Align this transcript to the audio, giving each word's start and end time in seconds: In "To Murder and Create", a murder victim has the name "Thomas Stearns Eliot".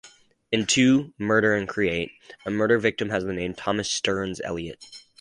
In 0.51 0.65
"To 0.65 1.13
Murder 1.19 1.53
and 1.53 1.69
Create", 1.69 2.09
a 2.43 2.49
murder 2.49 2.79
victim 2.79 3.09
has 3.09 3.23
the 3.23 3.33
name 3.33 3.53
"Thomas 3.53 3.91
Stearns 3.91 4.41
Eliot". 4.43 4.83